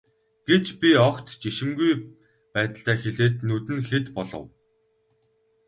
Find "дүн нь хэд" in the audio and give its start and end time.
3.49-4.05